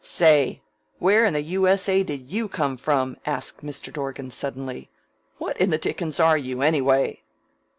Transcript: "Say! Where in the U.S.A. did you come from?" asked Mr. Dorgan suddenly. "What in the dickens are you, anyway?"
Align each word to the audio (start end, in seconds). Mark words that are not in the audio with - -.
"Say! 0.03 0.63
Where 0.97 1.25
in 1.25 1.35
the 1.35 1.43
U.S.A. 1.43 2.01
did 2.01 2.31
you 2.31 2.47
come 2.47 2.75
from?" 2.75 3.17
asked 3.23 3.63
Mr. 3.63 3.93
Dorgan 3.93 4.31
suddenly. 4.31 4.89
"What 5.37 5.57
in 5.57 5.69
the 5.69 5.77
dickens 5.77 6.19
are 6.19 6.39
you, 6.39 6.63
anyway?" 6.63 7.21